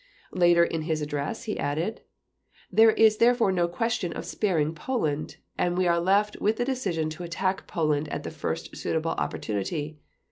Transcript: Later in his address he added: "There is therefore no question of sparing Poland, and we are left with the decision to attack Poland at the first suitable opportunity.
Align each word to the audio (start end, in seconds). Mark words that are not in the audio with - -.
Later 0.33 0.63
in 0.63 0.81
his 0.89 1.03
address 1.03 1.43
he 1.43 1.59
added: 1.59 2.01
"There 2.71 2.89
is 2.89 3.17
therefore 3.17 3.51
no 3.51 3.67
question 3.67 4.11
of 4.13 4.25
sparing 4.25 4.73
Poland, 4.73 5.35
and 5.59 5.77
we 5.77 5.87
are 5.87 5.99
left 5.99 6.41
with 6.41 6.57
the 6.57 6.65
decision 6.65 7.07
to 7.11 7.23
attack 7.23 7.67
Poland 7.67 8.09
at 8.09 8.23
the 8.23 8.31
first 8.31 8.75
suitable 8.75 9.11
opportunity. 9.11 9.99